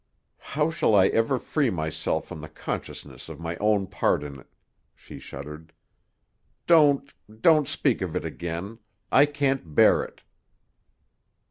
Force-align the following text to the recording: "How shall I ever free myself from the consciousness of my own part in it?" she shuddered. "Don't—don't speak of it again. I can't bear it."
"How 0.57 0.71
shall 0.71 0.95
I 0.95 1.09
ever 1.09 1.37
free 1.37 1.69
myself 1.69 2.25
from 2.25 2.41
the 2.41 2.49
consciousness 2.49 3.29
of 3.29 3.39
my 3.39 3.55
own 3.57 3.85
part 3.85 4.23
in 4.23 4.39
it?" 4.39 4.47
she 4.95 5.19
shuddered. 5.19 5.73
"Don't—don't 6.65 7.67
speak 7.67 8.01
of 8.01 8.15
it 8.15 8.25
again. 8.25 8.79
I 9.11 9.27
can't 9.27 9.75
bear 9.75 10.01
it." 10.03 10.23